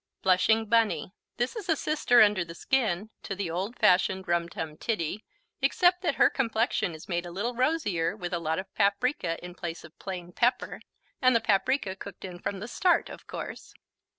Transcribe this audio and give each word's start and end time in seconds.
Blushing 0.23 0.65
Bunny 0.65 1.13
This 1.37 1.55
is 1.55 1.69
a 1.69 1.75
sister 1.75 2.23
under 2.23 2.43
the 2.43 2.55
skin 2.55 3.11
to 3.21 3.35
the 3.35 3.51
old 3.51 3.75
fashioned 3.77 4.27
Rum 4.27 4.49
Tum 4.49 4.75
Tiddy, 4.75 5.23
except 5.61 6.01
that 6.01 6.15
her 6.15 6.27
complexion 6.27 6.95
is 6.95 7.07
made 7.07 7.23
a 7.23 7.29
little 7.31 7.53
rosier 7.53 8.15
with 8.17 8.33
a 8.33 8.39
lot 8.39 8.57
of 8.57 8.73
paprika 8.73 9.37
in 9.45 9.53
place 9.53 9.83
of 9.83 9.99
plain 9.99 10.31
pepper, 10.31 10.81
and 11.21 11.35
the 11.35 11.39
paprika 11.39 11.95
cooked 11.95 12.25
in 12.25 12.39
from 12.39 12.57
the 12.59 12.67
start, 12.67 13.09
of 13.09 13.27
course. 13.27 13.75